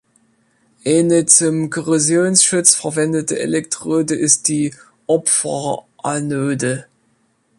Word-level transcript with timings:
Eine 0.83 1.27
zum 1.27 1.69
Korrosionsschutz 1.69 2.73
verwendete 2.73 3.37
Elektrode 3.37 4.15
ist 4.15 4.47
die 4.47 4.73
Opferanode. 5.05 6.87